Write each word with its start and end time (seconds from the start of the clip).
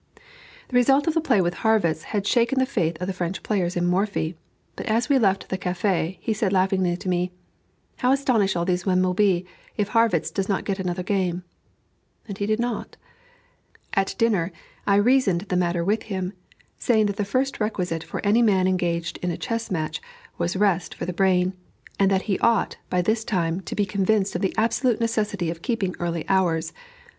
The 0.69 0.75
result 0.75 1.05
of 1.05 1.13
the 1.13 1.21
play 1.21 1.41
with 1.41 1.53
Harrwitz 1.57 2.05
had 2.05 2.25
shaken 2.25 2.57
the 2.57 2.65
faith 2.65 2.99
of 2.99 3.05
the 3.05 3.13
French 3.13 3.43
players 3.43 3.75
in 3.77 3.85
Morphy. 3.85 4.35
But 4.75 4.87
as 4.87 5.09
we 5.09 5.19
left 5.19 5.49
the 5.49 5.59
café, 5.59 6.17
he 6.19 6.33
said 6.33 6.51
laughingly 6.51 6.97
to 6.97 7.07
me, 7.07 7.31
"How 7.97 8.11
astonished 8.11 8.55
all 8.57 8.65
these 8.65 8.83
men 8.87 9.03
will 9.03 9.13
be 9.13 9.45
if 9.77 9.89
Harrwitz 9.89 10.31
does 10.31 10.49
not 10.49 10.65
get 10.65 10.79
another 10.79 11.03
game." 11.03 11.43
And 12.27 12.35
he 12.35 12.47
did 12.47 12.59
not. 12.59 12.97
At 13.93 14.15
dinner, 14.17 14.51
I 14.87 14.95
reasoned 14.95 15.41
the 15.41 15.55
matter 15.55 15.83
with 15.83 16.01
him, 16.09 16.33
saying 16.79 17.05
that 17.05 17.17
the 17.17 17.23
first 17.23 17.59
requisite 17.59 18.03
for 18.03 18.25
any 18.25 18.41
man 18.41 18.67
engaged 18.67 19.19
in 19.21 19.29
a 19.29 19.37
chess 19.37 19.69
match, 19.69 20.01
was 20.35 20.57
rest 20.57 20.95
for 20.95 21.05
the 21.05 21.13
brain; 21.13 21.53
and 21.99 22.09
that 22.09 22.23
he 22.23 22.39
ought, 22.39 22.75
by 22.89 23.03
this 23.03 23.23
time, 23.23 23.61
to 23.61 23.75
be 23.75 23.85
convinced 23.85 24.33
of 24.35 24.41
the 24.41 24.55
absolute 24.57 24.99
necessity 24.99 25.51
of 25.51 25.61
keeping 25.61 25.95
early 25.99 26.27
hours. 26.27 26.73